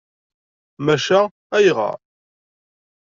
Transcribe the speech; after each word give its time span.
Maca 0.85 1.19
ayɣer? 1.55 1.97